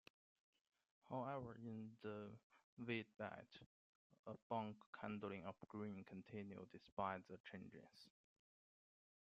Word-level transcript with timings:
However, 1.11 1.57
in 1.63 1.91
the 2.01 2.31
wheatbelt, 2.83 3.67
bulk 4.49 4.75
handling 4.99 5.45
of 5.45 5.53
grain 5.67 6.03
continued 6.05 6.71
despite 6.71 7.27
the 7.27 7.37
changes. 7.51 8.09